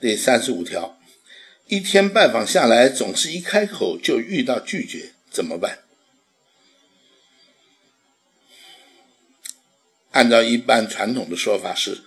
[0.00, 0.98] 第三十五条，
[1.68, 5.80] 一天拜访下来，总是一开口就遇到拒绝，怎么办？
[10.12, 11.98] 按照一般传统的说法是，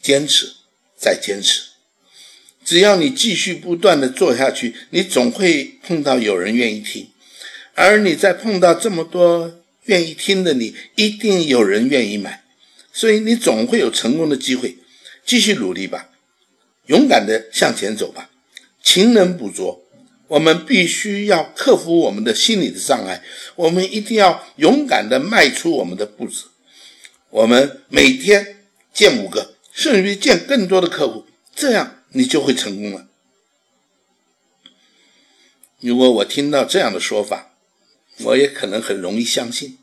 [0.00, 0.54] 坚持
[0.96, 1.64] 再坚持。
[2.64, 7.10] 只要你继续不断的做下去，你总会碰到有人愿意听。
[7.74, 12.44] 而你在碰到这么多愿意听的，你一定有人愿意买，
[12.92, 14.76] 所以你总会有成功的机会。
[15.26, 16.11] 继续努力吧，
[16.86, 18.30] 勇敢的向前走吧。
[18.82, 19.84] 勤能补拙，
[20.26, 23.22] 我们必须要克服我们的心理的障碍，
[23.54, 26.46] 我们一定要勇敢的迈出我们的步子。
[27.30, 33.06] 我们每天见五个，甚至于见更多的客户，这样你就会成功了。
[35.80, 37.54] 如果我听到这样的说法，
[38.18, 39.78] 我也可能很容易相信。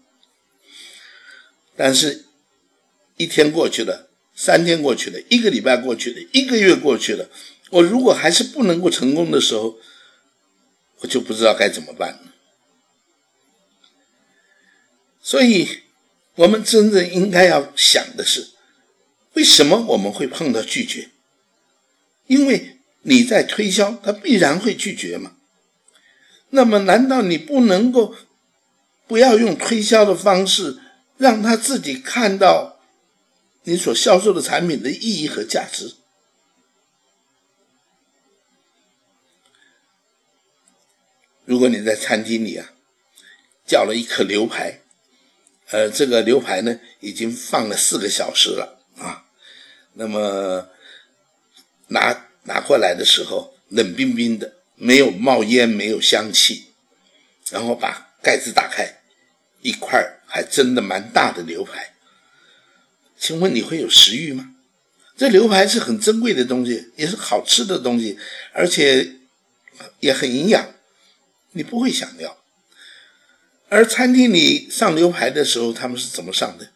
[1.75, 2.25] 但是，
[3.15, 4.08] 一天过去了，
[4.41, 7.29] 三天过去了，一个礼拜过去了，一个月过去了，
[7.71, 9.77] 我如果还是不能够成功的时候，
[10.99, 12.21] 我就不知道该怎么办了。
[15.21, 15.81] 所以。
[16.35, 18.51] 我们真正应该要想的是，
[19.33, 21.09] 为什么我们会碰到拒绝？
[22.27, 25.33] 因为你在推销，他必然会拒绝嘛。
[26.51, 28.15] 那么，难道你不能够
[29.05, 30.79] 不要用推销的方式，
[31.17, 32.78] 让他自己看到
[33.63, 35.95] 你所销售的产品的意义和价值？
[41.45, 42.73] 如果你在餐厅里啊，
[43.65, 44.81] 叫了一颗牛排。
[45.71, 49.25] 呃，这个牛排呢，已经放了四个小时了啊。
[49.93, 50.69] 那么
[51.87, 56.73] 拿拿过来的时候，冷冰冰的，没有冒烟，没有香气。
[57.49, 59.01] 然后把盖子打开，
[59.61, 61.95] 一块还真的蛮大的牛排。
[63.19, 64.55] 请问你会有食欲吗？
[65.17, 68.17] 这牛排是很珍贵的东西，也是好吃的东西，
[68.53, 69.15] 而且
[69.99, 70.73] 也很营养，
[71.51, 72.37] 你不会想要。
[73.67, 76.69] 而餐厅里上牛排的时候，他们是怎么上的？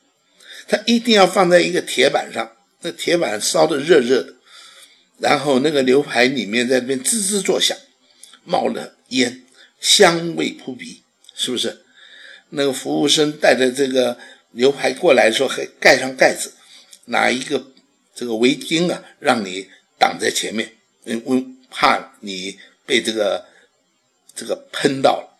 [0.68, 2.51] 他一定要放在一个铁板上，
[2.81, 4.35] 那铁板烧的热热的，
[5.19, 7.78] 然后那个牛排里面在那边滋滋作响，
[8.44, 9.44] 冒了烟，
[9.79, 11.03] 香味扑鼻，
[11.34, 11.84] 是不是？
[12.50, 14.18] 那个服务生带着这个
[14.53, 16.53] 牛排过来的时候，还盖上盖子，
[17.06, 17.68] 拿一个
[18.16, 19.69] 这个围巾啊，让你
[20.00, 20.74] 挡在前面，
[21.06, 23.46] 嗯为怕你被这个
[24.36, 25.40] 这个喷到了。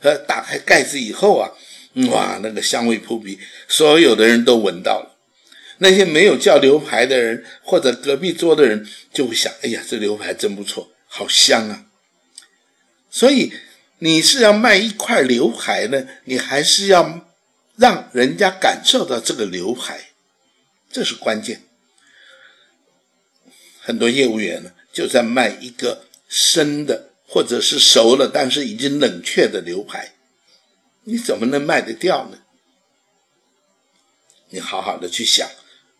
[0.00, 1.50] 呃，打开盖子以后啊，
[2.10, 5.16] 哇，那个香味扑鼻，所有的人都闻到了。
[5.78, 11.86] 那些没有叫牛排的人，或者隔壁桌的人，就会想：哎呀，这牛排真不错，好香啊！
[13.10, 13.52] 所以
[13.98, 17.26] 你是要卖一块牛排呢，你还是要
[17.76, 20.10] 让人家感受到这个牛排，
[20.90, 21.62] 这是关键。
[23.80, 27.12] 很多业务员呢，就在卖一个生的。
[27.28, 30.14] 或者是熟了但是已经冷却的牛排，
[31.02, 32.38] 你怎么能卖得掉呢？
[34.50, 35.50] 你好好的去想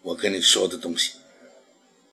[0.03, 1.15] 我跟你说的东西。